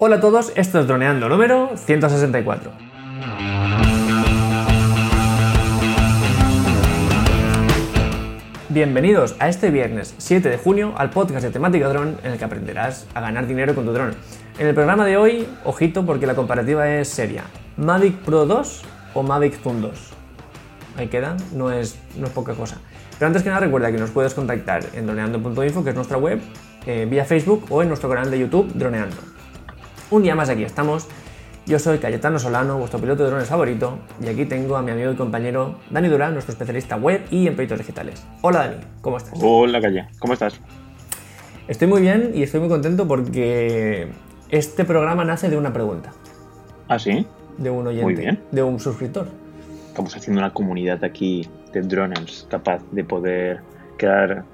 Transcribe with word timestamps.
Hola 0.00 0.14
a 0.16 0.20
todos, 0.20 0.52
esto 0.54 0.78
es 0.78 0.86
Droneando 0.86 1.28
número 1.28 1.70
164. 1.74 2.70
Bienvenidos 8.68 9.34
a 9.40 9.48
este 9.48 9.72
viernes 9.72 10.14
7 10.18 10.50
de 10.50 10.56
junio 10.56 10.94
al 10.96 11.10
podcast 11.10 11.44
de 11.44 11.50
temática 11.50 11.88
dron 11.88 12.16
en 12.22 12.30
el 12.30 12.38
que 12.38 12.44
aprenderás 12.44 13.08
a 13.12 13.20
ganar 13.20 13.48
dinero 13.48 13.74
con 13.74 13.86
tu 13.86 13.92
dron. 13.92 14.14
En 14.60 14.68
el 14.68 14.74
programa 14.76 15.04
de 15.04 15.16
hoy, 15.16 15.48
ojito 15.64 16.06
porque 16.06 16.28
la 16.28 16.36
comparativa 16.36 16.88
es 16.88 17.08
seria. 17.08 17.42
Mavic 17.76 18.18
Pro 18.18 18.46
2 18.46 18.82
o 19.14 19.24
Mavic 19.24 19.60
Zoom 19.60 19.80
2. 19.80 20.10
Ahí 20.96 21.08
queda, 21.08 21.36
no 21.52 21.72
es, 21.72 21.98
no 22.16 22.28
es 22.28 22.32
poca 22.32 22.54
cosa. 22.54 22.78
Pero 23.18 23.26
antes 23.26 23.42
que 23.42 23.48
nada 23.48 23.62
recuerda 23.62 23.90
que 23.90 23.98
nos 23.98 24.10
puedes 24.10 24.32
contactar 24.32 24.84
en 24.94 25.06
droneando.info, 25.06 25.82
que 25.82 25.90
es 25.90 25.96
nuestra 25.96 26.18
web, 26.18 26.40
eh, 26.86 27.04
vía 27.10 27.24
Facebook 27.24 27.66
o 27.68 27.82
en 27.82 27.88
nuestro 27.88 28.08
canal 28.08 28.30
de 28.30 28.38
YouTube 28.38 28.72
Droneando. 28.74 29.37
Un 30.10 30.22
día 30.22 30.34
más 30.34 30.48
aquí 30.48 30.62
estamos. 30.64 31.06
Yo 31.66 31.78
soy 31.78 31.98
Cayetano 31.98 32.38
Solano, 32.38 32.78
vuestro 32.78 32.98
piloto 32.98 33.24
de 33.24 33.28
drones 33.30 33.48
favorito, 33.48 33.98
y 34.22 34.28
aquí 34.28 34.46
tengo 34.46 34.76
a 34.76 34.82
mi 34.82 34.90
amigo 34.90 35.12
y 35.12 35.16
compañero 35.16 35.74
Dani 35.90 36.08
Durán, 36.08 36.32
nuestro 36.32 36.52
especialista 36.52 36.96
web 36.96 37.26
y 37.30 37.46
en 37.46 37.54
proyectos 37.54 37.78
digitales. 37.80 38.26
Hola 38.40 38.60
Dani, 38.68 38.76
¿cómo 39.02 39.18
estás? 39.18 39.34
Hola 39.42 39.78
Calle, 39.80 40.06
¿cómo 40.18 40.32
estás? 40.32 40.58
Estoy 41.66 41.88
muy 41.88 42.00
bien 42.00 42.32
y 42.34 42.42
estoy 42.42 42.60
muy 42.60 42.70
contento 42.70 43.06
porque 43.06 44.08
este 44.48 44.86
programa 44.86 45.26
nace 45.26 45.50
de 45.50 45.58
una 45.58 45.70
pregunta. 45.70 46.12
¿Ah, 46.88 46.98
sí? 46.98 47.26
De 47.58 47.68
un 47.68 47.86
oyente, 47.86 48.04
Muy 48.04 48.14
bien. 48.14 48.40
de 48.50 48.62
un 48.62 48.80
suscriptor. 48.80 49.26
Estamos 49.88 50.16
haciendo 50.16 50.40
una 50.40 50.54
comunidad 50.54 51.04
aquí 51.04 51.46
de 51.74 51.82
droners 51.82 52.46
capaz 52.50 52.80
de 52.92 53.04
poder 53.04 53.60
crear 53.98 54.44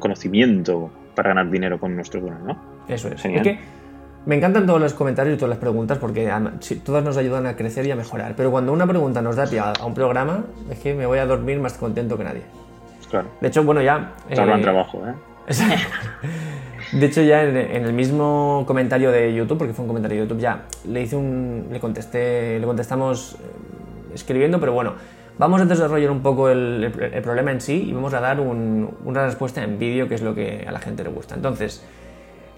conocimiento 0.00 0.90
para 1.14 1.30
ganar 1.30 1.50
dinero 1.50 1.80
con 1.80 1.96
nuestros 1.96 2.22
drones, 2.24 2.42
¿no? 2.44 2.60
Eso 2.88 3.08
es. 3.08 3.22
Genial. 3.22 3.46
Es 3.46 3.56
que 3.56 3.64
me 4.26 4.36
encantan 4.36 4.66
todos 4.66 4.80
los 4.80 4.92
comentarios 4.94 5.34
y 5.36 5.38
todas 5.38 5.50
las 5.50 5.58
preguntas 5.58 5.98
porque 5.98 6.30
sí, 6.60 6.76
todas 6.76 7.02
nos 7.04 7.16
ayudan 7.16 7.46
a 7.46 7.56
crecer 7.56 7.86
y 7.86 7.90
a 7.90 7.96
mejorar. 7.96 8.34
Pero 8.36 8.50
cuando 8.50 8.72
una 8.72 8.86
pregunta 8.86 9.22
nos 9.22 9.36
da 9.36 9.46
pie 9.46 9.60
a, 9.60 9.72
un 9.86 9.94
programa, 9.94 10.44
es 10.70 10.78
que 10.80 10.94
me 10.94 11.06
voy 11.06 11.18
a 11.18 11.26
dormir 11.26 11.58
más 11.60 11.74
contento 11.74 12.18
que 12.18 12.24
nadie. 12.24 12.42
Claro. 13.10 13.28
De 13.40 13.48
hecho, 13.48 13.62
bueno, 13.64 13.80
ya... 13.82 14.12
Te 14.28 14.38
ahorran 14.40 14.60
eh, 14.60 14.62
trabajo, 14.62 15.02
¿eh? 15.06 15.14
De 16.92 17.06
hecho, 17.06 17.22
ya 17.22 17.42
en, 17.44 17.56
en 17.56 17.84
el 17.84 17.92
mismo 17.92 18.64
comentario 18.66 19.10
de 19.10 19.34
YouTube, 19.34 19.58
porque 19.58 19.72
fue 19.72 19.82
un 19.84 19.88
comentario 19.88 20.18
de 20.20 20.24
YouTube, 20.28 20.40
ya 20.40 20.62
le 20.86 21.02
hice 21.02 21.16
un. 21.16 21.66
le 21.72 21.80
contesté. 21.80 22.58
le 22.60 22.66
contestamos 22.66 23.34
eh, 23.34 24.14
escribiendo, 24.14 24.60
pero 24.60 24.72
bueno. 24.72 24.94
Vamos 25.38 25.60
a 25.60 25.66
desarrollar 25.66 26.10
un 26.10 26.20
poco 26.22 26.48
el, 26.48 26.84
el- 26.96 27.14
el 27.14 27.22
problema 27.22 27.50
en 27.50 27.60
sí 27.60 27.88
y 27.90 27.92
vamos 27.92 28.14
a 28.14 28.20
dar 28.20 28.40
un- 28.40 28.88
una 29.04 29.26
respuesta 29.26 29.62
en 29.62 29.78
vídeo, 29.78 30.08
que 30.08 30.14
es 30.14 30.22
lo 30.22 30.34
que 30.34 30.64
a 30.66 30.72
la 30.72 30.78
gente 30.78 31.02
le 31.04 31.10
gusta. 31.10 31.34
Entonces, 31.34 31.84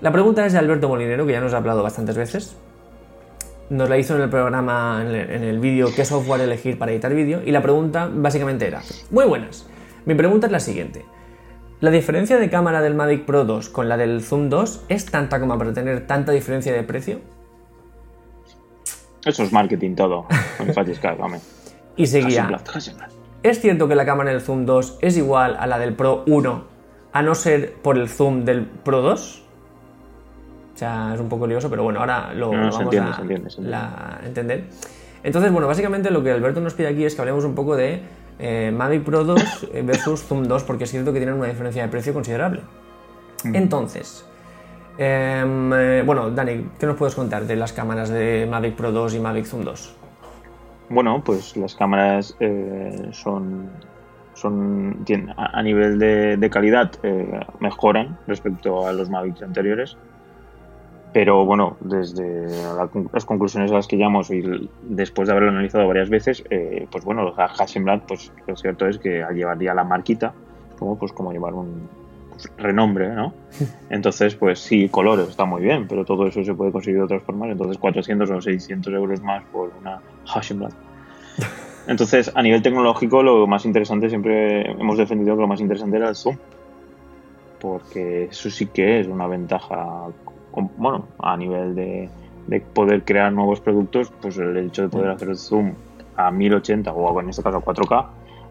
la 0.01 0.13
pregunta 0.13 0.47
es 0.47 0.53
de 0.53 0.59
Alberto 0.59 0.89
Molinero, 0.89 1.27
que 1.27 1.33
ya 1.33 1.41
nos 1.41 1.55
ha 1.55 1.57
hablado 1.57 1.83
bastantes 1.83 2.17
veces. 2.17 2.57
Nos 3.71 3.89
la 3.89 3.99
hizo 3.99 4.17
en 4.17 4.23
el 4.23 4.31
programa, 4.31 5.03
en 5.05 5.43
el, 5.43 5.59
vídeo 5.59 5.89
¿Qué 5.95 6.05
software 6.05 6.41
elegir 6.41 6.79
para 6.79 6.93
editar 6.93 7.13
vídeo? 7.13 7.43
Y 7.45 7.51
la 7.51 7.61
pregunta 7.61 8.09
básicamente 8.11 8.67
era, 8.67 8.81
muy 9.11 9.27
buenas. 9.27 9.67
Mi 10.07 10.15
pregunta 10.15 10.47
es 10.47 10.53
la 10.53 10.61
siguiente. 10.61 11.05
¿La 11.81 11.91
diferencia 11.91 12.39
de 12.39 12.49
cámara 12.49 12.81
del 12.81 12.95
Mavic 12.95 13.25
Pro 13.25 13.45
2 13.45 13.69
con 13.69 13.89
la 13.89 13.97
del 13.97 14.23
Zoom 14.23 14.49
2 14.49 14.87
es 14.89 15.07
tanta 15.07 15.39
como 15.39 15.59
para 15.59 15.73
tener 15.73 16.07
tanta 16.07 16.33
diferencia 16.33 16.73
de 16.73 16.83
precio? 16.83 17.21
Eso 19.25 19.43
es 19.43 19.53
marketing 19.53 19.95
todo. 19.95 20.27
Y 21.97 22.07
seguía. 22.07 22.49
¿es 23.43 23.61
cierto 23.61 23.87
que 23.89 23.95
la 23.95 24.07
cámara 24.07 24.31
del 24.31 24.41
Zoom 24.41 24.65
2 24.65 24.99
es 25.03 25.17
igual 25.17 25.57
a 25.59 25.67
la 25.67 25.79
del 25.79 25.95
Pro 25.95 26.25
1 26.27 26.65
a 27.13 27.23
no 27.23 27.35
ser 27.35 27.75
por 27.75 27.99
el 27.99 28.09
zoom 28.09 28.45
del 28.45 28.65
Pro 28.65 29.03
2? 29.03 29.48
O 30.79 30.81
sea, 30.81 31.11
es 31.13 31.21
un 31.21 31.29
poco 31.29 31.45
lioso, 31.45 31.69
pero 31.69 31.83
bueno, 31.83 31.99
ahora 31.99 32.33
lo, 32.35 32.53
No, 32.53 32.59
vamos 32.71 32.81
entiende, 32.81 33.11
a 33.11 33.15
se 33.17 33.23
entiende, 33.23 33.51
se 33.51 33.57
entiende. 33.63 33.71
la- 33.71 34.21
entender. 34.25 34.65
Entonces, 35.25 35.51
bueno, 35.51 35.67
básicamente 35.67 36.09
lo 36.13 36.23
que 36.23 36.31
Alberto 36.31 36.61
nos 36.61 36.75
pide 36.75 36.87
aquí 36.87 37.05
es 37.05 37.17
que 37.17 37.21
hablemos 37.21 37.45
un 37.45 37.57
poco 37.57 37.75
de 37.75 38.01
eh, 38.39 38.71
Mavic 38.73 39.03
Pro 39.03 39.25
2 39.25 39.71
versus 39.85 40.23
Zoom 40.23 40.45
2, 40.45 40.63
porque 40.63 40.85
es 40.85 40.91
cierto 40.93 41.13
que 41.13 41.19
tienen 41.19 41.35
una 41.35 41.49
diferencia 41.49 41.83
de 41.83 41.89
precio 41.89 42.15
considerable. 42.15 42.61
Entonces, 43.43 44.25
em, 44.99 45.73
eh, 45.73 46.03
bueno, 46.07 46.31
Dani, 46.31 46.69
¿qué 46.79 46.87
nos 46.87 46.95
puedes 46.95 47.17
contar 47.17 47.45
de 47.47 47.57
las 47.57 47.73
cámaras 47.73 48.09
de 48.09 48.47
Mavic 48.49 48.77
Pro 48.77 48.93
2 48.93 49.15
y 49.15 49.19
Mavic 49.19 49.47
Zoom 49.47 49.65
2? 49.65 49.97
Bueno, 50.91 51.23
pues 51.25 51.57
las 51.57 51.75
cámaras 51.75 52.37
eh, 52.39 53.09
son, 53.11 53.69
son 54.35 54.99
tienen- 55.05 55.31
a, 55.37 55.59
a 55.59 55.63
nivel 55.65 55.99
de, 55.99 56.37
de 56.37 56.51
calidad 56.51 56.93
eh, 57.03 57.41
mejoran 57.59 58.17
respecto 58.29 58.87
a 58.87 58.93
los 58.93 59.11
Mavic 59.11 59.43
anteriores. 59.43 59.97
Pero 61.13 61.45
bueno, 61.45 61.77
desde 61.81 62.47
la 62.77 62.89
las 63.13 63.25
conclusiones 63.25 63.71
a 63.71 63.75
las 63.75 63.87
que 63.87 63.97
llegamos 63.97 64.31
y 64.31 64.69
después 64.83 65.27
de 65.27 65.33
haberlo 65.33 65.51
analizado 65.51 65.87
varias 65.87 66.11
veces, 66.11 66.45
eh, 66.51 66.87
pues 66.91 67.05
bueno, 67.05 67.33
Hasselblad, 67.37 68.03
pues 68.07 68.31
lo 68.47 68.57
cierto 68.57 68.87
es 68.87 68.99
que 68.99 69.23
al 69.23 69.35
llevar 69.35 69.59
ya 69.59 69.75
la 69.75 69.85
marquita, 69.85 70.35
como 70.79 70.99
pues 70.99 71.13
como 71.13 71.33
llevar 71.33 71.55
un 71.55 71.89
pues, 72.39 72.53
renombre, 72.57 73.09
¿no? 73.09 73.33
Entonces, 73.91 74.37
pues 74.37 74.61
sí, 74.61 74.89
colores 74.89 75.29
está 75.29 75.45
muy 75.45 75.63
bien, 75.63 75.89
pero 75.89 76.05
todo 76.05 76.27
eso 76.27 76.45
se 76.45 76.55
puede 76.55 76.71
conseguir 76.71 76.99
de 76.99 77.05
otras 77.05 77.23
formas. 77.23 77.51
Entonces, 77.51 77.79
400 77.79 78.31
o 78.31 78.41
600 78.41 78.93
euros 78.95 79.23
más 79.23 79.43
por 79.51 79.73
una 79.81 80.01
Hasselblad. 80.33 80.71
Entonces, 81.89 82.31
a 82.35 82.43
nivel 82.43 82.63
tecnológico, 82.63 83.23
lo 83.23 83.47
más 83.47 83.65
interesante 83.65 84.09
siempre 84.09 84.71
hemos 84.71 84.99
defendido 84.99 85.35
que 85.35 85.41
lo 85.41 85.49
más 85.49 85.61
interesante 85.61 85.97
era 85.97 86.11
el 86.11 86.15
zoom. 86.15 86.37
Porque 87.61 88.25
eso 88.25 88.51
sí 88.51 88.67
que 88.67 89.01
es 89.01 89.09
una 89.09 89.27
ventaja, 89.27 90.09
bueno, 90.77 91.07
a 91.19 91.37
nivel 91.37 91.75
de, 91.75 92.09
de 92.47 92.61
poder 92.61 93.05
crear 93.05 93.33
nuevos 93.33 93.61
productos, 93.61 94.11
pues 94.21 94.39
el 94.39 94.57
hecho 94.57 94.83
de 94.83 94.89
poder 94.89 95.11
hacer 95.11 95.29
el 95.29 95.37
zoom 95.37 95.75
a 96.17 96.31
1080 96.31 96.93
o 96.93 97.21
en 97.21 97.29
este 97.29 97.43
caso 97.43 97.59
a 97.59 97.65
4K, 97.65 98.07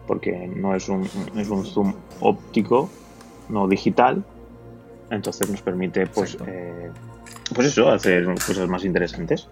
porque 0.06 0.50
no 0.54 0.74
es 0.74 0.88
un, 0.88 1.08
es 1.36 1.50
un 1.50 1.64
zoom 1.64 1.92
óptico, 2.20 2.88
no 3.48 3.68
digital, 3.68 4.24
entonces 5.10 5.50
nos 5.50 5.62
permite 5.62 6.06
pues, 6.06 6.38
eh, 6.46 6.90
pues 7.54 7.68
eso, 7.68 7.90
hacer 7.90 8.24
cosas 8.26 8.68
más 8.68 8.84
interesantes. 8.84 9.48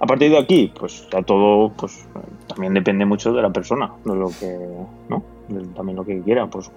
A 0.00 0.06
partir 0.06 0.32
de 0.32 0.38
aquí, 0.38 0.72
pues 0.78 1.06
a 1.14 1.22
todo, 1.22 1.72
pues 1.74 2.06
también 2.48 2.74
depende 2.74 3.04
mucho 3.04 3.32
de 3.32 3.40
la 3.40 3.50
persona, 3.50 3.92
de 4.04 4.14
lo 4.16 4.30
que, 4.30 4.58
¿no? 5.08 5.22
De 5.48 5.64
también 5.76 5.96
lo 5.96 6.04
que 6.04 6.20
quiera. 6.22 6.48
Pues 6.48 6.72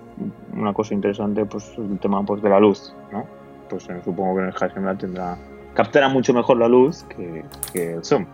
una 0.53 0.73
cosa 0.73 0.93
interesante, 0.93 1.43
pues 1.45 1.73
el 1.77 1.97
tema 1.97 2.23
pues, 2.23 2.43
de 2.43 2.49
la 2.49 2.59
luz, 2.59 2.93
¿no? 3.11 3.25
Pues 3.69 3.87
eh, 3.89 3.99
supongo 4.03 4.35
que 4.35 4.41
en 4.43 4.47
el 4.47 4.53
Hasselblad 4.53 4.97
tendrá, 4.97 5.37
captará 5.73 6.09
mucho 6.09 6.33
mejor 6.33 6.57
la 6.57 6.67
luz 6.67 7.03
que, 7.05 7.43
que 7.73 7.93
el 7.95 8.03
zoom. 8.05 8.25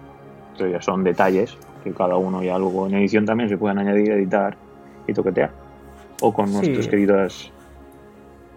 Entonces 0.52 0.74
ya 0.74 0.81
son 0.81 1.03
detalles 1.03 1.58
que 1.84 1.92
cada 1.94 2.16
uno 2.18 2.44
ya 2.44 2.58
luego 2.59 2.88
en 2.88 2.96
edición 2.96 3.25
también 3.25 3.50
se 3.50 3.58
pueden 3.58 3.80
añadir, 3.80 4.12
editar 4.12 4.56
y 5.08 5.14
toquetear. 5.14 5.52
O 6.22 6.34
con 6.34 6.47
Sí. 6.47 6.53
nuestras 6.56 6.88
queridas 6.88 7.52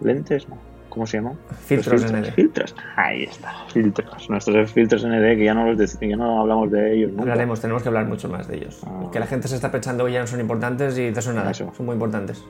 lentes, 0.01 0.47
¿no? 0.49 0.57
¿Cómo 0.89 1.05
se 1.07 1.17
llaman? 1.17 1.37
Filtros 1.65 2.03
Los 2.03 2.11
ND. 2.13 2.31
Filtros. 2.31 2.75
Ahí 2.95 3.23
está, 3.23 3.53
filtros. 3.67 4.29
Nuestros 4.29 4.71
filtros 4.71 5.03
ND 5.05 5.35
que 5.35 5.43
ya 5.43 5.53
no 5.53 5.73
los 5.73 5.99
ya 5.99 6.15
no 6.15 6.41
hablamos 6.41 6.71
de 6.71 6.93
ellos 6.95 7.09
nunca. 7.11 7.23
Hablaremos, 7.23 7.59
tenemos 7.59 7.81
que 7.83 7.89
hablar 7.89 8.05
mucho 8.05 8.29
más 8.29 8.47
de 8.47 8.57
ellos. 8.57 8.81
Ah. 8.85 9.09
Que 9.11 9.19
la 9.19 9.25
gente 9.27 9.47
se 9.49 9.55
está 9.55 9.71
pensando 9.71 10.05
que 10.05 10.13
ya 10.13 10.21
no 10.21 10.27
son 10.27 10.39
importantes 10.39 10.97
y 10.97 11.11
de 11.11 11.19
eso 11.19 11.33
nada, 11.33 11.51
Eso. 11.51 11.71
son 11.75 11.85
muy 11.85 11.93
importantes. 11.93 12.45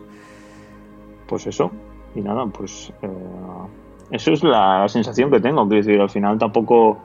Pues 1.28 1.48
eso. 1.48 1.72
Y 2.14 2.22
nada, 2.22 2.46
pues 2.46 2.94
eh, 3.02 3.08
eso 4.12 4.32
es 4.34 4.44
la 4.44 4.88
sensación 4.88 5.32
que 5.32 5.40
tengo. 5.40 5.68
Quiero 5.68 5.84
decir, 5.86 6.02
al 6.02 6.10
final 6.10 6.38
tampoco. 6.38 7.00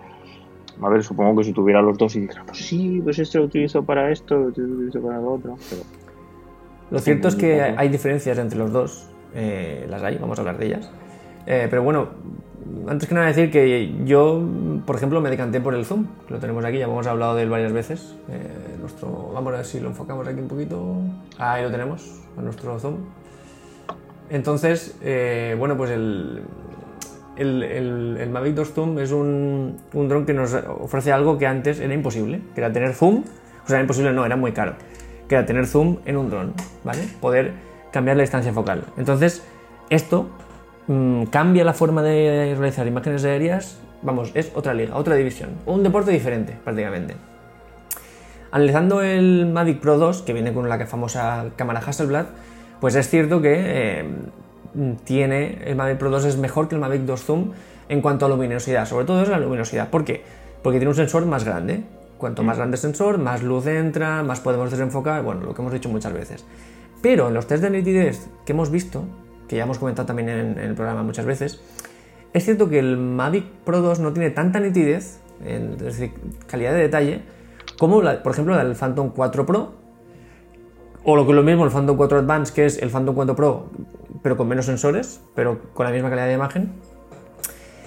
A 0.82 0.88
ver, 0.88 1.02
supongo 1.02 1.36
que 1.36 1.44
si 1.44 1.52
tuviera 1.52 1.82
los 1.82 1.98
dos 1.98 2.16
y 2.16 2.20
dijera, 2.20 2.42
pues 2.46 2.58
sí, 2.58 3.00
pues 3.04 3.18
este 3.18 3.38
lo 3.38 3.44
utilizo 3.44 3.82
para 3.82 4.10
esto, 4.10 4.48
este 4.48 4.62
lo 4.62 4.76
utilizo 4.76 5.00
para 5.02 5.18
lo 5.18 5.34
otro. 5.34 5.56
Pero 5.68 5.82
Lo 6.90 6.98
cierto 7.00 7.28
es 7.28 7.36
que 7.36 7.58
Tampoco. 7.58 7.80
hay 7.80 7.88
diferencias 7.90 8.38
entre 8.38 8.58
los 8.58 8.72
dos, 8.72 9.10
eh, 9.34 9.86
las 9.90 10.02
hay, 10.02 10.16
vamos 10.16 10.38
a 10.38 10.40
hablar 10.40 10.56
de 10.56 10.66
ellas. 10.66 10.90
Eh, 11.46 11.66
pero 11.68 11.82
bueno, 11.82 12.08
antes 12.88 13.06
que 13.06 13.14
nada 13.14 13.26
decir 13.26 13.50
que 13.50 13.92
yo, 14.06 14.42
por 14.86 14.96
ejemplo, 14.96 15.20
me 15.20 15.28
decanté 15.28 15.60
por 15.60 15.74
el 15.74 15.84
Zoom, 15.84 16.06
que 16.26 16.32
lo 16.34 16.40
tenemos 16.40 16.64
aquí, 16.64 16.78
ya 16.78 16.84
hemos 16.86 17.06
hablado 17.06 17.34
de 17.34 17.42
él 17.42 17.50
varias 17.50 17.74
veces. 17.74 18.16
Eh, 18.30 18.76
nuestro, 18.80 19.32
vamos 19.34 19.52
a 19.52 19.56
ver 19.56 19.66
si 19.66 19.80
lo 19.80 19.88
enfocamos 19.88 20.26
aquí 20.26 20.40
un 20.40 20.48
poquito. 20.48 20.94
Ahí 21.36 21.62
lo 21.62 21.70
tenemos, 21.70 22.22
a 22.38 22.40
nuestro 22.40 22.78
Zoom. 22.78 22.96
Entonces, 24.30 24.96
bueno, 25.58 25.76
pues 25.76 25.90
el, 25.90 26.42
el, 27.40 27.62
el- 27.62 28.16
el 28.20 28.30
Mavic 28.30 28.54
2 28.54 28.72
Zoom 28.72 28.98
es 28.98 29.10
un, 29.12 29.76
un 29.94 30.08
dron 30.08 30.26
que 30.26 30.32
nos 30.34 30.54
ofrece 30.54 31.10
algo 31.12 31.38
que 31.38 31.46
antes 31.46 31.80
era 31.80 31.92
imposible, 31.94 32.40
que 32.54 32.60
era 32.60 32.72
tener 32.72 32.94
zoom, 32.94 33.24
o 33.64 33.68
sea, 33.68 33.80
imposible 33.80 34.12
no, 34.12 34.24
era 34.24 34.36
muy 34.36 34.52
caro, 34.52 34.74
que 35.28 35.34
era 35.34 35.46
tener 35.46 35.66
zoom 35.66 35.98
en 36.04 36.16
un 36.16 36.30
dron, 36.30 36.52
¿vale? 36.84 37.02
Poder 37.20 37.52
cambiar 37.92 38.16
la 38.16 38.22
distancia 38.22 38.52
focal. 38.52 38.84
Entonces, 38.96 39.42
esto 39.90 40.28
mm, 40.86 41.24
cambia 41.24 41.64
la 41.64 41.72
forma 41.72 42.02
de 42.02 42.54
realizar 42.58 42.86
imágenes 42.86 43.24
aéreas, 43.24 43.80
vamos, 44.02 44.30
es 44.34 44.52
otra 44.54 44.74
liga, 44.74 44.96
otra 44.96 45.14
división, 45.16 45.50
un 45.66 45.82
deporte 45.82 46.10
diferente 46.12 46.56
prácticamente. 46.64 47.16
Analizando 48.52 49.00
el 49.02 49.46
Mavic 49.46 49.80
Pro 49.80 49.96
2, 49.98 50.22
que 50.22 50.32
viene 50.32 50.52
con 50.52 50.68
la 50.68 50.84
famosa 50.86 51.46
cámara 51.56 51.80
Hasselblad, 51.86 52.26
pues 52.80 52.96
es 52.96 53.08
cierto 53.08 53.40
que 53.40 53.54
eh, 53.56 54.04
tiene 55.04 55.62
el 55.64 55.76
Mavic 55.76 55.98
Pro 55.98 56.10
2 56.10 56.24
es 56.24 56.36
mejor 56.36 56.68
que 56.68 56.74
el 56.74 56.80
Mavic 56.80 57.02
2 57.02 57.24
Zoom 57.24 57.52
en 57.88 58.00
cuanto 58.00 58.26
a 58.26 58.28
luminosidad, 58.28 58.86
sobre 58.86 59.04
todo 59.04 59.22
es 59.22 59.28
la 59.28 59.38
luminosidad. 59.38 59.90
¿Por 59.90 60.04
qué? 60.04 60.22
Porque 60.62 60.78
tiene 60.78 60.90
un 60.90 60.96
sensor 60.96 61.26
más 61.26 61.44
grande. 61.44 61.82
Cuanto 62.18 62.42
más 62.42 62.58
grande 62.58 62.76
el 62.76 62.80
sensor, 62.80 63.18
más 63.18 63.42
luz 63.42 63.66
entra, 63.66 64.22
más 64.22 64.40
podemos 64.40 64.70
desenfocar, 64.70 65.22
bueno, 65.22 65.40
lo 65.40 65.54
que 65.54 65.62
hemos 65.62 65.72
dicho 65.72 65.88
muchas 65.88 66.12
veces. 66.12 66.44
Pero 67.02 67.28
en 67.28 67.34
los 67.34 67.46
test 67.46 67.62
de 67.62 67.70
nitidez 67.70 68.28
que 68.44 68.52
hemos 68.52 68.70
visto, 68.70 69.04
que 69.48 69.56
ya 69.56 69.64
hemos 69.64 69.78
comentado 69.78 70.06
también 70.06 70.28
en, 70.28 70.58
el 70.58 70.74
programa 70.74 71.02
muchas 71.02 71.24
veces, 71.24 71.60
es 72.32 72.44
cierto 72.44 72.68
que 72.68 72.78
el 72.78 72.96
Mavic 72.96 73.44
Pro 73.64 73.80
2 73.80 74.00
no 74.00 74.12
tiene 74.12 74.30
tanta 74.30 74.60
nitidez, 74.60 75.18
es 75.44 75.78
decir, 75.78 76.12
calidad 76.46 76.72
de 76.74 76.80
detalle, 76.80 77.22
como 77.78 78.02
por 78.22 78.32
ejemplo 78.32 78.54
la 78.54 78.64
del 78.64 78.76
Phantom 78.76 79.10
4 79.16 79.46
Pro, 79.46 79.79
o 81.04 81.16
lo 81.16 81.24
que 81.24 81.32
es 81.32 81.36
lo 81.36 81.42
mismo 81.42 81.64
el 81.64 81.70
Phantom 81.70 81.96
4 81.96 82.18
Advance, 82.18 82.52
que 82.52 82.66
es 82.66 82.80
el 82.82 82.90
Phantom 82.90 83.14
4 83.14 83.34
Pro, 83.36 83.66
pero 84.22 84.36
con 84.36 84.48
menos 84.48 84.66
sensores, 84.66 85.20
pero 85.34 85.60
con 85.74 85.86
la 85.86 85.92
misma 85.92 86.10
calidad 86.10 86.26
de 86.26 86.34
imagen. 86.34 86.72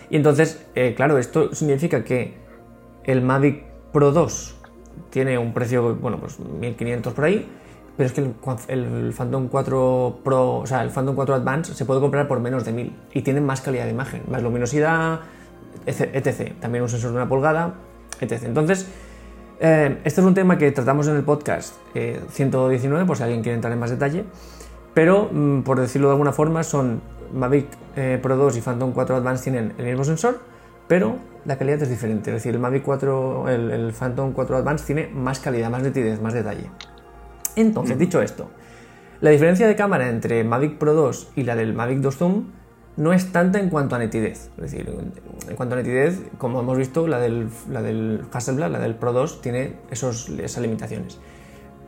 Y 0.10 0.16
entonces, 0.16 0.66
eh, 0.76 0.94
claro, 0.96 1.18
esto 1.18 1.54
significa 1.54 2.04
que 2.04 2.36
el 3.04 3.22
Mavic 3.22 3.64
Pro 3.92 4.12
2 4.12 4.56
tiene 5.10 5.38
un 5.38 5.54
precio, 5.54 5.96
bueno, 5.96 6.20
pues 6.20 6.40
1500 6.40 7.14
por 7.14 7.26
ahí, 7.26 7.48
pero 7.98 8.08
es 8.08 8.14
que 8.14 8.22
el, 8.68 9.14
Phantom 9.14 9.48
4 9.50 10.20
Pro, 10.24 10.58
o 10.60 10.66
sea, 10.66 10.82
el 10.84 10.90
Phantom 10.90 11.16
4 11.16 11.36
Advance 11.36 11.74
se 11.76 11.86
puede 11.86 12.02
comprar 12.02 12.28
por 12.28 12.40
menos 12.40 12.66
de 12.66 12.72
1000 12.74 12.96
y 13.14 13.22
tiene 13.22 13.42
más 13.42 13.62
calidad 13.62 13.86
de 13.86 13.92
imagen, 13.92 14.24
más 14.30 14.42
luminosidad, 14.42 15.22
etc. 15.86 16.54
También 16.60 16.84
un 16.84 16.90
sensor 16.90 17.12
de 17.12 17.18
una 17.18 17.30
pulgada, 17.30 17.76
etc. 18.20 18.44
Entonces, 18.46 18.88
eh, 19.60 20.00
este 20.04 20.22
es 20.22 20.28
un 20.28 20.34
tema 20.34 20.58
que 20.58 20.72
tratamos 20.72 21.08
en 21.08 21.16
el 21.16 21.24
podcast 21.24 21.76
119, 21.94 23.04
eh, 23.04 23.06
por 23.06 23.18
si 23.18 23.24
alguien 23.24 23.42
quiere 23.42 23.56
entrar 23.56 23.72
en 23.74 23.80
más 23.80 23.90
detalle, 23.90 24.26
pero 24.94 25.30
mm, 25.32 25.62
por 25.62 25.80
decirlo 25.80 26.08
de 26.08 26.14
alguna 26.14 26.32
forma, 26.32 26.64
son 26.64 27.02
Mavic 27.34 27.68
eh, 27.96 28.20
Pro 28.22 28.36
2 28.36 28.58
y 28.58 28.62
Phantom 28.62 28.92
4 28.92 29.16
Advance 29.16 29.44
tienen 29.44 29.74
el 29.78 29.86
mismo 29.86 30.04
sensor, 30.04 30.40
pero 30.88 31.18
la 31.46 31.58
calidad 31.58 31.82
es 31.82 31.90
diferente. 31.90 32.30
Es 32.30 32.36
decir, 32.36 32.54
el 32.54 32.60
Mavic 32.60 32.84
4, 32.84 33.50
el, 33.50 33.94
Phantom 33.94 34.34
4 34.34 34.58
Advance 34.58 34.86
tiene 34.86 35.08
más 35.08 35.40
calidad, 35.40 35.70
más 35.70 35.84
nitidez, 35.84 36.22
más 36.22 36.34
detalle. 36.34 36.70
Entonces, 37.56 37.98
dicho 37.98 38.22
esto, 38.22 38.50
la 39.22 39.30
diferencia 39.30 39.68
de 39.68 39.76
cámara 39.76 40.10
entre 40.10 40.44
Mavic 40.44 40.78
Pro 40.78 40.94
2 40.94 41.34
y 41.36 41.44
la 41.44 41.56
del 41.56 41.74
Mavic 41.74 42.00
2 42.00 42.18
Zoom 42.18 42.46
no 42.96 43.14
es 43.14 43.32
tanta 43.32 43.60
en 43.60 43.70
cuanto 43.70 43.96
a 43.96 44.00
nitidez. 44.00 44.50
Es 44.58 44.72
decir, 44.72 44.90
en 45.50 45.56
cuanto 45.56 45.76
a 45.76 45.78
nitidez, 45.78 46.22
como 46.38 46.60
hemos 46.60 46.78
visto, 46.78 47.08
la 47.08 47.20
del, 47.20 47.48
la 47.70 47.82
del 47.82 48.24
Hasselblad, 48.32 48.72
la 48.72 48.80
del 48.80 48.96
Pro 48.96 49.14
2, 49.14 49.42
tiene 49.42 49.74
esos, 49.90 50.30
esas 50.30 50.62
limitaciones. 50.62 51.20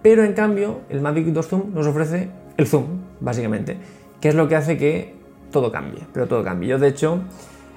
Pero 0.02 0.24
en 0.24 0.34
cambio, 0.34 0.81
el 0.90 1.02
Mavic 1.02 1.28
2 1.28 1.48
Zoom 1.48 1.74
nos 1.74 1.88
ofrece 1.88 2.30
el 2.57 2.68
zoom, 2.68 2.86
básicamente, 3.19 3.78
que 4.22 4.30
es 4.30 4.36
lo 4.36 4.48
que 4.48 4.56
hace 4.56 4.78
que 4.78 5.16
todo 5.52 5.72
cambie, 5.72 6.04
pero 6.13 6.28
todo 6.28 6.44
cambie. 6.44 6.69
Yo, 6.69 6.80
de 6.80 6.88
hecho, 6.88 7.22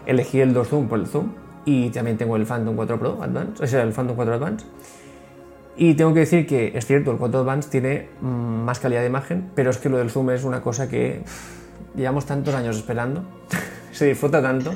elegí 0.07 0.41
el 0.41 0.53
2 0.53 0.69
Zoom 0.69 0.89
por 0.89 0.99
el 0.99 1.07
zoom 1.07 1.33
y 1.65 1.91
también 1.91 2.17
tengo 2.17 2.37
el 2.37 2.47
Phantom 2.47 2.77
4 2.77 2.99
Pro 2.99 3.23
Advance, 3.23 3.67
sea, 3.67 3.83
el 3.83 3.93
Phantom 3.93 4.17
4 4.17 4.35
Advance. 4.35 4.67
Y 5.77 5.95
tengo 5.95 6.13
que 6.13 6.21
decir 6.21 6.47
que 6.47 6.73
es 6.75 6.87
cierto, 6.87 7.13
el 7.13 7.19
4 7.19 7.41
Advance 7.41 7.71
tiene 7.71 8.09
más 8.21 8.81
calidad 8.81 9.03
de 9.03 9.07
imagen, 9.07 9.51
pero 9.55 9.71
es 9.71 9.79
que 9.79 9.89
lo 9.89 9.99
del 9.99 10.11
zoom 10.11 10.31
es 10.31 10.45
una 10.45 10.61
cosa 10.61 10.89
que 10.89 11.23
llevamos 11.95 12.27
tantos 12.27 12.55
años 12.55 12.77
esperando, 12.77 13.23
se 13.93 14.07
disfruta 14.07 14.43
tanto. 14.43 14.75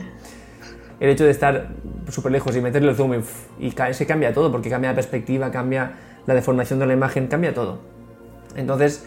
El 1.01 1.11
hecho 1.11 1.25
de 1.25 1.31
estar 1.31 1.69
súper 2.09 2.33
lejos 2.33 2.55
y 2.57 2.61
meterle 2.61 2.91
el 2.91 2.97
zoom 2.97 3.15
y, 3.59 3.67
y, 3.67 3.75
se 3.93 4.07
cambia 4.07 4.33
todo, 4.33 4.53
porque 4.53 4.71
cambia 4.71 4.91
la 4.91 4.95
perspectiva, 4.95 5.51
cambia 5.51 5.93
la 6.27 6.35
deformación 6.35 6.79
de 6.79 6.87
la 6.87 6.93
imagen, 6.93 7.27
cambia 7.27 7.53
todo. 7.53 7.81
Entonces, 8.55 9.05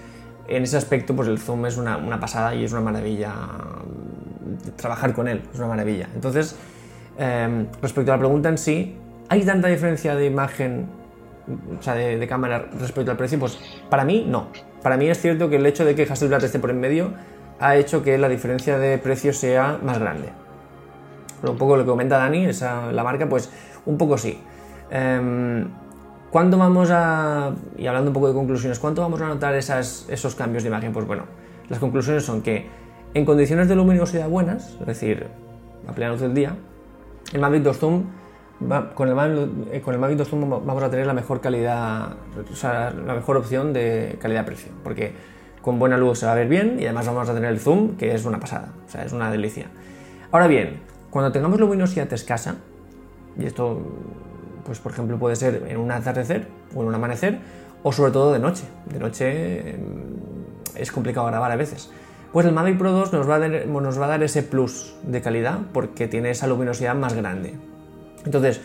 en 0.48 0.64
ese 0.64 0.78
aspecto, 0.78 1.16
pues 1.16 1.30
el 1.30 1.40
zoom 1.40 1.66
es 1.66 1.78
una, 1.78 1.98
una 1.98 2.20
pasada 2.20 2.54
y 2.54 2.66
es 2.66 2.72
una 2.74 2.82
maravilla 2.82 3.34
trabajar 4.76 5.14
con 5.14 5.28
él, 5.28 5.42
es 5.52 5.60
una 5.60 5.68
maravilla. 5.68 6.10
Entonces, 6.14 6.56
em, 7.18 7.68
respecto 7.82 8.12
a 8.12 8.16
la 8.16 8.20
pregunta 8.20 8.50
en 8.50 8.58
sí, 8.58 8.98
¿hay 9.30 9.44
tanta 9.44 9.68
diferencia 9.68 10.16
de 10.16 10.26
imagen, 10.26 10.88
o 11.80 11.82
sea, 11.82 11.94
de, 11.94 12.28
cámara 12.28 12.68
respecto 12.80 13.12
al 13.12 13.18
precio? 13.18 13.40
Pues 13.40 13.58
para 13.90 14.04
mí 14.04 14.26
no. 14.28 14.48
Para 14.82 14.98
mí 14.98 15.08
es 15.08 15.20
cierto 15.20 15.50
que 15.50 15.56
el 15.56 15.66
hecho 15.66 15.86
de 15.86 15.96
que 15.96 16.04
Hasselblad 16.04 16.44
esté 16.44 16.60
por 16.60 16.70
en 16.70 16.80
medio 16.80 17.14
ha 17.60 17.76
hecho 17.76 18.04
que 18.04 18.18
la 18.18 18.30
diferencia 18.30 18.78
de 18.78 18.98
precio 18.98 19.34
sea 19.34 19.80
más 19.84 20.00
grande. 20.00 20.30
Un 21.44 21.58
poco 21.58 21.78
lo 21.78 21.84
que 21.84 21.90
comenta 21.90 22.18
Dani, 22.18 22.46
esa, 22.46 22.92
la 22.92 23.04
marca, 23.04 23.30
pues 23.30 23.52
un 23.86 23.98
poco 23.98 24.18
sí. 24.18 24.40
Eh, 24.90 25.66
¿Cuándo 26.36 26.58
vamos 26.58 26.90
a, 26.92 27.54
y 27.78 27.88
hablando 27.88 28.10
un 28.10 28.14
poco 28.14 28.28
de 28.28 28.34
conclusiones, 28.34 28.78
cuánto 28.78 29.02
vamos 29.02 29.22
a 29.22 29.28
notar 29.30 29.56
esos 29.56 30.36
cambios 30.36 30.64
de 30.64 30.68
imagen? 30.68 30.92
Pues 30.92 31.08
bueno, 31.08 31.24
las 31.70 31.80
conclusiones 31.80 32.26
son 32.26 32.42
que 32.42 32.68
en 33.14 33.24
condiciones 33.24 33.70
de 33.70 33.76
luminosidad 33.78 34.28
buenas, 34.28 34.76
es 34.82 34.86
decir, 34.86 35.28
a 35.88 35.94
plena 35.94 36.12
luz 36.12 36.20
del 36.20 36.34
día, 36.34 36.58
el 37.32 37.40
Mavic 37.40 37.64
2 37.64 37.78
Zoom, 37.78 38.04
con, 38.96 39.08
el 39.08 39.16
Mavic, 39.16 39.50
eh, 39.72 39.80
con 39.80 39.94
el 39.94 40.00
Mavic 40.02 40.18
2 40.18 40.28
Zoom 40.28 40.50
vamos 40.50 40.84
a 40.84 40.90
tener 40.90 41.08
la 41.08 41.14
mejor 41.14 41.40
calidad, 41.40 42.18
o 42.52 42.54
sea, 42.54 42.92
la 42.92 43.14
mejor 43.14 43.38
opción 43.38 43.72
de 43.72 44.18
calidad-precio, 44.20 44.74
porque 44.84 45.14
con 45.66 45.80
buena 45.80 45.98
luz 45.98 46.20
se 46.20 46.28
va 46.28 46.34
a 46.34 46.36
ver 46.36 46.48
bien 46.48 46.78
y 46.80 46.84
además 46.84 47.08
vamos 47.08 47.28
a 47.28 47.34
tener 47.34 47.50
el 47.50 47.60
zoom, 47.60 47.98
que 47.98 48.14
es 48.14 48.24
una 48.24 48.40
pasada, 48.40 48.68
o 48.88 48.92
sea, 48.92 49.04
es 49.04 49.12
una 49.14 49.32
delicia. 49.32 49.66
Ahora 50.32 50.46
bien, 50.46 50.82
cuando 51.10 51.32
tengamos 51.32 51.60
luminosidad 51.60 52.14
escasa, 52.14 52.58
y 53.36 53.48
esto, 53.48 53.82
pues 54.64 54.78
por 54.78 54.92
ejemplo 54.92 55.18
puede 55.18 55.36
ser 55.36 55.66
en 55.68 55.78
un 55.78 55.90
atardecer 55.90 56.48
o 56.76 56.84
en 56.84 56.90
un 56.90 56.94
amanecer, 56.94 57.40
o 57.82 57.92
sobre 57.92 58.12
todo 58.12 58.32
de 58.32 58.38
noche. 58.38 58.64
De 58.86 59.00
noche 59.00 59.72
em, 59.72 59.78
es 60.76 60.92
complicado 60.92 61.26
grabar 61.26 61.52
a 61.52 61.56
veces. 61.56 61.90
Pues 62.32 62.46
el 62.46 62.54
Mavic 62.54 62.78
Pro 62.78 62.92
2 62.92 63.14
nos 63.14 63.28
va, 63.28 63.38
a 63.38 63.40
dar, 63.40 63.66
nos 63.66 64.00
va 64.00 64.06
a 64.06 64.10
dar 64.10 64.22
ese 64.22 64.44
plus 64.44 64.96
de 65.02 65.20
calidad 65.24 65.62
porque 65.74 66.08
tiene 66.08 66.30
esa 66.30 66.46
luminosidad 66.46 66.94
más 66.94 67.16
grande. 67.16 67.56
Entonces, 68.24 68.62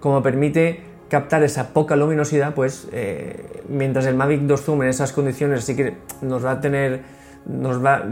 como 0.00 0.22
permite 0.22 0.82
captar 1.12 1.42
esa 1.42 1.74
poca 1.74 1.94
luminosidad, 1.94 2.54
pues 2.54 2.88
eh, 2.90 3.62
mientras 3.68 4.06
el 4.06 4.14
Mavic 4.14 4.40
2 4.40 4.62
Zoom 4.62 4.82
en 4.84 4.88
esas 4.88 5.12
condiciones 5.12 5.62
sí 5.62 5.76
que 5.76 5.98
nos 6.22 6.42
va 6.42 6.52
a 6.52 6.60
tener, 6.62 7.02
nos 7.44 7.84
va, 7.84 8.02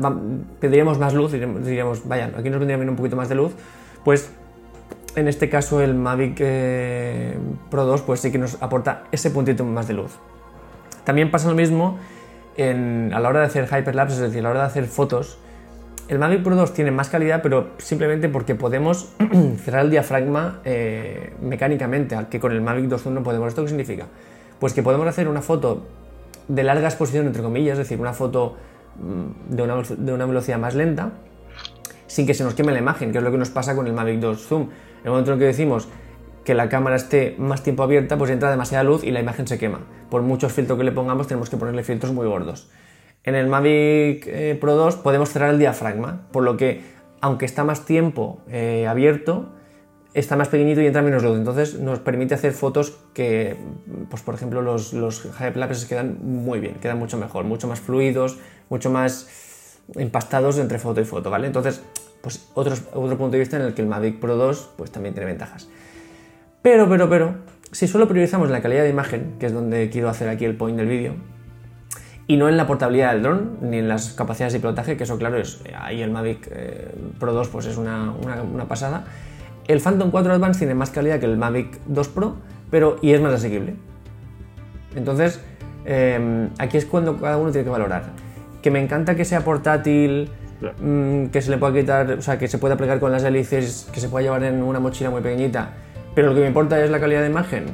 pediríamos 0.61 0.99
más 0.99 1.14
luz, 1.14 1.32
diríamos, 1.32 2.06
vaya, 2.06 2.31
aquí 2.37 2.50
nos 2.50 2.58
vendría 2.58 2.76
bien 2.76 2.91
un 2.91 2.97
poquito 2.97 3.17
más 3.17 3.31
de 3.31 3.37
luz, 3.37 3.52
pues 4.05 4.31
en 5.17 5.29
este 5.29 5.49
caso 5.49 5.81
el 5.81 5.94
Mavic 5.94 6.37
eh, 6.41 7.38
Pro 7.70 7.87
2 7.87 8.02
pues 8.02 8.20
sí 8.20 8.31
que 8.31 8.37
nos 8.37 8.62
aporta 8.62 9.05
ese 9.12 9.31
puntito 9.31 9.64
más 9.64 9.88
de 9.88 9.94
luz. 9.94 10.19
También 11.05 11.31
pasa 11.31 11.49
lo 11.49 11.55
mismo 11.55 11.99
a 12.58 13.19
la 13.19 13.29
hora 13.31 13.41
de 13.41 13.46
hacer 13.46 13.64
hyperlapse, 13.64 14.17
es 14.17 14.20
decir, 14.20 14.41
a 14.41 14.43
la 14.43 14.50
hora 14.50 14.61
de 14.61 14.67
hacer 14.67 14.85
fotos, 14.85 15.38
el 16.10 16.18
Mavic 16.18 16.42
Pro 16.42 16.56
2 16.56 16.74
tiene 16.74 16.90
más 16.90 17.08
calidad, 17.08 17.40
pero 17.40 17.70
simplemente 17.78 18.28
porque 18.28 18.56
podemos 18.56 19.12
cerrar 19.64 19.84
el 19.84 19.92
diafragma 19.92 20.58
eh, 20.64 21.34
mecánicamente, 21.40 22.16
que 22.28 22.40
con 22.40 22.50
el 22.50 22.60
Mavic 22.60 22.86
2 22.86 23.06
no 23.06 23.22
podemos. 23.22 23.46
¿Esto 23.46 23.62
qué 23.62 23.69
significa? 23.69 24.08
Pues 24.58 24.72
que 24.74 24.82
podemos 24.82 25.06
hacer 25.06 25.29
una 25.29 25.40
foto 25.40 25.86
de 26.48 26.64
larga 26.64 26.88
exposición, 26.88 27.29
entre 27.29 27.44
comillas, 27.44 27.74
es 27.74 27.86
decir, 27.86 28.00
una 28.00 28.12
foto 28.12 28.56
mm, 28.98 29.55
de 29.55 29.62
una, 29.62 29.82
de 29.82 30.12
una 30.12 30.26
velocidad 30.26 30.58
más 30.58 30.74
lenta, 30.74 31.12
sin 32.08 32.26
que 32.26 32.34
se 32.34 32.43
nos 32.43 32.55
queme 32.55 32.72
la 32.72 32.81
imagen, 32.81 33.12
que 33.12 33.19
es 33.19 33.24
lo 33.24 33.31
que 33.31 33.38
nos 33.38 33.50
pasa 33.50 33.76
con 33.76 33.86
el 33.86 33.93
Mavic 33.93 34.19
2 34.19 34.46
Zoom. 34.48 34.62
En 34.62 34.69
el 35.05 35.10
momento 35.12 35.32
en 35.34 35.38
que 35.38 35.44
decimos 35.44 35.86
que 36.44 36.55
la 36.55 36.69
cámara 36.69 36.96
esté 36.96 37.36
más 37.38 37.62
tiempo 37.62 37.84
abierta, 37.84 38.19
pues 38.19 38.32
entra 38.32 38.50
demasiada 38.50 38.82
luz 38.82 39.05
y 39.05 39.12
la 39.12 39.20
imagen 39.20 39.46
se 39.46 39.58
quema. 39.58 39.79
Por 40.10 40.22
muchos 40.22 40.52
filtros 40.52 40.76
que 40.76 40.84
le 40.84 40.90
pongamos, 40.90 41.29
tenemos 41.29 41.48
que 41.48 41.56
ponerle 41.56 41.84
filtros 41.84 42.12
muy 42.12 42.26
gordos. 42.26 42.69
En 43.24 43.34
el 43.34 43.48
Mavic 43.48 44.27
eh, 44.27 44.56
Pro 44.60 44.77
2 44.77 44.96
podemos 44.96 45.29
cerrar 45.31 45.50
el 45.50 45.58
diafragma, 45.58 46.27
por 46.32 46.43
lo 46.43 46.56
que, 46.56 46.82
aunque 47.20 47.44
está 47.44 47.65
más 47.65 47.84
tiempo 47.84 48.41
eh, 48.48 48.86
abierto, 48.86 49.50
está 50.15 50.36
más 50.36 50.48
pequeñito 50.48 50.81
y 50.81 50.86
entra 50.86 51.03
menos 51.03 51.22
luz. 51.22 51.36
Entonces 51.36 51.79
nos 51.79 51.98
permite 51.98 52.34
hacer 52.34 52.53
fotos 52.53 52.98
que, 53.12 53.56
pues 54.08 54.22
por 54.22 54.34
ejemplo, 54.34 54.62
los, 54.62 54.93
los 54.93 55.29
lapses 55.55 55.84
quedan 55.86 56.19
muy 56.22 56.60
bien, 56.60 56.74
quedan 56.81 56.98
mucho 56.98 57.19
mejor, 57.19 57.44
mucho 57.44 57.69
más 57.69 57.81
fluidos, 57.81 58.39
mucho 58.69 58.91
más 58.91 59.81
empastados 59.96 60.58
entre 60.58 60.79
foto 60.79 61.00
y 61.00 61.05
foto, 61.05 61.31
¿vale? 61.31 61.46
Entonces, 61.46 61.82
pues 62.22 62.48
otro, 62.55 62.74
otro 62.94 63.19
punto 63.19 63.32
de 63.32 63.39
vista 63.39 63.56
en 63.56 63.62
el 63.62 63.74
que 63.74 63.82
el 63.82 63.89
Mavic 63.89 64.19
Pro 64.19 64.36
2 64.36 64.70
pues 64.77 64.91
también 64.91 65.15
tiene 65.15 65.27
ventajas. 65.27 65.69
Pero, 66.62 66.89
pero, 66.89 67.08
pero, 67.08 67.34
si 67.72 67.86
solo 67.86 68.06
priorizamos 68.06 68.50
la 68.50 68.60
calidad 68.60 68.82
de 68.82 68.91
imagen, 68.91 69.36
que 69.39 69.46
es 69.46 69.53
donde 69.53 69.89
quiero 69.91 70.08
hacer 70.08 70.29
aquí 70.29 70.44
el 70.44 70.56
point 70.56 70.77
del 70.77 70.89
vídeo, 70.89 71.15
y 72.31 72.37
no 72.37 72.49
en 72.49 72.56
la 72.56 72.69
portabilidad 72.69 73.13
del 73.13 73.25
dron, 73.25 73.58
ni 73.60 73.79
en 73.79 73.89
las 73.89 74.13
capacidades 74.13 74.53
de 74.53 74.60
pilotaje, 74.60 74.96
que 74.96 75.03
eso 75.03 75.19
claro 75.19 75.37
es, 75.37 75.60
ahí 75.77 76.01
el 76.01 76.13
Mavic 76.13 76.49
eh, 76.53 76.94
Pro 77.19 77.32
2 77.32 77.49
pues 77.49 77.67
es 77.67 77.77
una, 77.77 78.15
pasada, 78.69 79.03
el 79.67 79.81
Phantom 79.81 80.13
4 80.13 80.34
Advance 80.34 80.58
tiene 80.60 80.75
más 80.75 80.91
calidad 80.91 81.19
que 81.19 81.27
el 81.27 81.37
Mavic 81.37 81.81
2 81.87 82.08
Pro, 82.08 82.37
pero 82.70 82.99
y 83.03 83.10
es 83.10 83.20
más 83.20 83.34
asequible. 83.34 83.75
Entonces, 84.94 85.41
em, 85.84 86.51
aquí 86.58 86.77
es 86.77 86.87
cuando 86.87 87.17
cada 87.17 87.37
uno 87.37 87.51
tiene 87.51 87.65
que 87.65 87.70
valorar. 87.70 88.05
Que 88.63 88.70
me 88.70 88.81
encanta 88.81 89.17
que 89.17 89.25
sea 89.25 89.41
portátil, 89.43 90.31
mm, 90.81 91.27
que 91.27 91.43
se 91.43 91.51
le 91.51 91.58
pueda 91.58 91.72
quitar, 91.75 92.13
o 92.13 92.22
sea, 92.22 92.39
que 92.39 92.46
se 92.46 92.58
pueda 92.58 92.77
plegar 92.77 93.01
con 93.01 93.10
las 93.10 93.25
hélices, 93.25 93.89
que 93.93 93.99
se 93.99 94.08
pueda 94.08 94.22
llevar 94.22 94.44
en 94.44 94.63
una 94.63 94.79
mochila 94.79 95.10
muy 95.10 95.20
pequeñita 95.20 95.72
pero 96.15 96.29
lo 96.29 96.34
que 96.34 96.41
me 96.41 96.46
importa 96.49 96.82
es 96.82 96.91
la 96.91 97.01
calidad 97.01 97.22
de 97.22 97.29
imagen. 97.29 97.67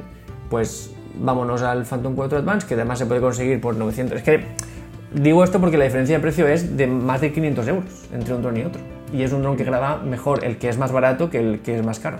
Pues 0.51 0.95
vámonos 1.19 1.63
al 1.63 1.85
Phantom 1.85 2.15
4 2.15 2.39
Advance, 2.39 2.67
que 2.67 2.75
además 2.75 2.99
se 2.99 3.07
puede 3.07 3.21
conseguir 3.21 3.61
por 3.61 3.77
900. 3.77 4.19
Es 4.19 4.25
que 4.25 4.45
digo 5.13 5.45
esto 5.45 5.61
porque 5.61 5.79
la 5.79 5.85
diferencia 5.85 6.17
de 6.17 6.23
precio 6.23 6.47
es 6.47 6.77
de 6.77 6.87
más 6.87 7.21
de 7.21 7.33
500 7.33 7.69
euros 7.69 8.09
entre 8.13 8.35
un 8.35 8.43
dron 8.43 8.57
y 8.57 8.63
otro. 8.63 8.81
y 9.13 9.23
es 9.23 9.33
un 9.33 9.43
dron 9.43 9.57
que 9.57 9.65
graba 9.65 9.99
mejor 9.99 10.45
el 10.45 10.59
que 10.59 10.69
es 10.69 10.79
más 10.79 10.93
barato 10.93 11.31
que 11.31 11.39
el 11.39 11.61
que 11.61 11.79
es 11.79 11.85
más 11.85 12.01
caro. 12.01 12.19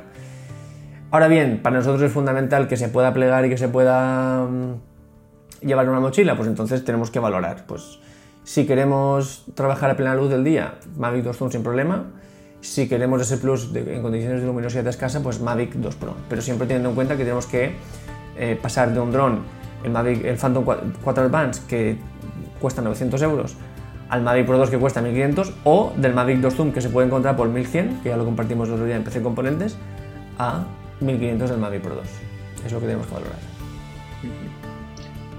Ahora 1.11 1.29
bien, 1.29 1.61
para 1.63 1.77
nosotros 1.77 2.03
es 2.03 2.13
fundamental 2.13 2.69
que 2.69 2.77
se 2.77 2.89
pueda 2.89 3.13
plegar 3.13 3.45
y 3.47 3.49
que 3.49 3.57
se 3.57 3.69
pueda 3.69 4.45
mm, 4.45 5.67
llevar 5.67 5.89
una 5.89 6.01
mochila, 6.01 6.37
pues 6.37 6.49
entonces 6.49 6.85
tenemos 6.85 7.11
que 7.11 7.21
valorar. 7.21 7.65
Pues 7.67 7.99
si 8.45 8.67
queremos 8.67 9.45
trabajar 9.55 9.91
a 9.91 9.97
plena 9.97 10.15
luz 10.15 10.31
del 10.31 10.45
día, 10.45 10.75
Mavic 10.97 11.25
2 11.25 11.37
Zoom 11.37 11.51
sin 11.51 11.63
problema. 11.63 12.05
Si 12.61 12.89
queremos 12.89 13.21
ese 13.21 13.37
plus 13.37 13.75
en 13.75 14.03
condiciones 14.03 14.41
de 14.41 14.47
luminosidad 14.47 14.87
escasa, 14.89 15.23
pues 15.23 15.41
Mavic 15.41 15.75
2 15.75 15.95
Pro. 15.97 16.15
Pero 16.29 16.43
siempre 16.43 16.67
teniendo 16.67 16.89
en 16.89 16.95
cuenta 16.95 17.17
que 17.17 17.23
tenemos 17.23 17.47
que 17.47 17.77
eh, 18.39 18.59
pasar 18.61 18.93
de 18.93 19.01
un 19.01 19.13
dron, 19.13 19.41
el, 19.85 19.91
Mavic, 19.91 20.25
el 20.25 20.37
Phantom 20.37 20.65
4 21.03 21.25
Advance, 21.25 21.63
que 21.67 21.97
cuesta 22.61 22.83
900 22.83 23.21
euros, 23.23 23.57
al 24.09 24.23
Mavic 24.23 24.47
Pro 24.47 24.59
2 24.59 24.71
que 24.71 24.79
cuesta 24.79 25.01
1500 25.01 25.53
o 25.65 25.93
del 25.97 26.15
Mavic 26.15 26.39
2 26.39 26.55
Zoom 26.55 26.73
que 26.73 26.81
se 26.81 26.89
puede 26.91 27.07
encontrar 27.07 27.37
por 27.37 27.49
1100, 27.49 28.01
que 28.03 28.11
ya 28.11 28.17
lo 28.17 28.25
compartimos 28.25 28.69
el 28.69 28.75
otro 28.75 28.87
día 28.87 28.97
en 28.97 29.05
PC 29.05 29.23
Componentes, 29.23 29.77
a 30.39 30.65
1500 31.01 31.51
del 31.51 31.59
Mavic 31.59 31.83
Pro 31.83 31.95
2. 31.97 32.05
Es 32.65 32.73
lo 32.73 32.81
que 32.81 32.87
tenemos 32.87 33.07
que 33.07 33.15
valorar. 33.15 33.39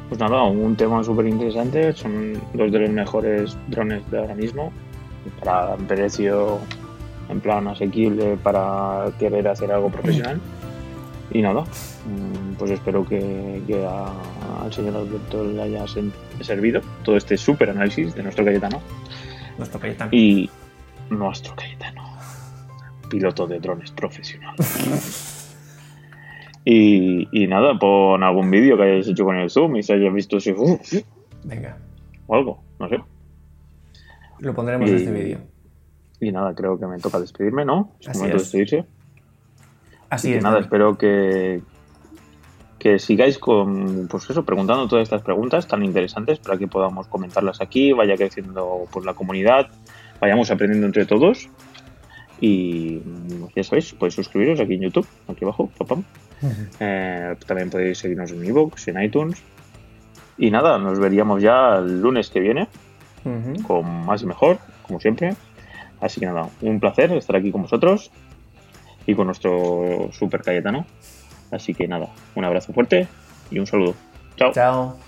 Pues 0.10 0.20
nada, 0.20 0.44
un 0.44 0.76
tema 0.76 1.04
súper 1.04 1.28
interesante. 1.28 1.92
Son 1.94 2.34
dos 2.54 2.72
de 2.72 2.80
los 2.80 2.90
mejores 2.90 3.58
drones 3.68 4.10
de 4.10 4.20
ahora 4.20 4.36
mismo. 4.36 4.72
Para 5.44 5.76
precio 5.76 6.60
en 7.30 7.42
plan 7.42 7.68
asequible 7.68 8.38
para 8.42 9.06
querer 9.20 9.48
hacer 9.48 9.72
algo 9.72 9.90
profesional. 9.90 10.40
Y 11.32 11.42
nada, 11.42 11.62
mm, 11.62 12.54
pues 12.58 12.72
espero 12.72 13.06
que, 13.06 13.62
al 14.62 14.74
señor 14.74 14.96
Alberto 14.96 15.44
le 15.44 15.62
haya 15.62 15.86
servido 16.42 16.82
todo 17.04 17.18
este 17.18 17.38
súper 17.38 17.70
análisis 17.70 18.16
de 18.16 18.24
nuestro 18.24 18.46
Cayetano. 18.46 18.82
Nuestro 19.58 19.80
Cayetano. 19.80 20.10
Y 20.14 20.50
nuestro 21.10 21.54
Cayetano, 21.56 22.04
piloto 23.10 23.46
de 23.46 23.60
drones 23.60 23.92
profesional. 23.92 24.56
y, 26.66 27.48
nada, 27.48 27.78
pon 27.78 28.24
algún 28.24 28.50
vídeo 28.50 28.78
que 28.78 28.84
hayáis 28.84 29.08
hecho 29.10 29.26
con 29.26 29.36
el 29.36 29.50
Zoom 29.50 29.76
y 29.76 29.84
se 29.84 29.94
haya 29.94 30.10
visto 30.10 30.40
si. 30.40 30.54
Venga. 31.44 31.78
O 32.28 32.36
algo, 32.36 32.64
no 32.80 32.88
sé. 32.88 33.00
Lo 34.40 34.54
pondremos 34.54 34.90
en 34.90 34.96
este 34.96 35.12
vídeo. 35.12 35.40
Y 36.20 36.32
nada, 36.32 36.56
creo 36.56 36.80
que 36.80 36.88
me 36.88 36.98
toca 37.00 37.20
despedirme, 37.20 37.66
¿no? 37.66 37.92
Es 38.00 38.10
Así 38.10 38.20
momento 38.20 38.38
de 38.38 38.44
despedirse. 38.44 38.86
Así 40.10 40.34
es. 40.34 40.44
Nada, 40.44 40.60
espero 40.60 40.98
que, 40.98 41.62
que 42.80 43.00
sigáis 43.00 43.38
con, 43.38 44.08
pues 44.08 44.30
eso, 44.30 44.46
preguntando 44.46 44.88
todas 44.88 45.04
estas 45.04 45.22
preguntas 45.22 45.68
tan 45.68 45.84
interesantes 45.84 46.40
para 46.40 46.58
que 46.58 46.68
podamos 46.68 47.08
comentarlas 47.08 47.62
aquí, 47.62 47.92
vaya 47.92 48.16
creciendo 48.16 48.88
pues, 48.92 49.06
la 49.06 49.14
comunidad, 49.14 49.68
vayamos 50.20 50.50
aprendiendo 50.52 50.88
entre 50.88 51.06
todos. 51.06 51.50
Y 52.40 53.02
ya 53.56 53.64
sabéis, 53.64 53.94
podéis 53.94 54.14
suscribiros 54.14 54.60
aquí 54.60 54.76
en 54.76 54.82
YouTube, 54.82 55.08
aquí 55.28 55.44
abajo, 55.44 55.72
papam. 55.78 56.04
Eh, 56.80 57.36
también 57.48 57.72
podéis 57.72 57.98
seguirnos 57.98 58.32
en 58.32 58.46
iVoox, 58.46 58.88
en 58.90 59.02
iTunes. 59.02 59.42
Y 60.38 60.52
nada, 60.52 60.78
nos 60.78 61.00
veríamos 61.00 61.42
ya 61.42 61.78
el 61.78 62.00
lunes 62.00 62.30
que 62.30 62.40
viene, 62.40 62.68
con 63.66 64.06
más 64.06 64.22
y 64.22 64.28
mejor, 64.28 64.60
como 64.84 65.00
siempre. 65.00 65.36
Así 66.00 66.20
que 66.20 66.28
nada, 66.28 66.48
un 66.62 66.80
placer 66.80 67.12
estar 67.14 67.36
aquí 67.36 67.52
con 67.52 67.64
vosotros 67.64 68.12
y 69.08 69.16
con 69.16 69.26
nuestro 69.26 70.10
super 70.12 70.44
Cayetano. 70.44 70.86
Así 71.50 71.74
que 71.74 71.88
nada, 71.88 72.10
un 72.36 72.46
abrazo 72.46 72.74
fuerte 72.74 73.08
y 73.50 73.58
un 73.58 73.66
saludo. 73.66 73.96
Chao. 74.36 74.52
Chao. 74.52 75.07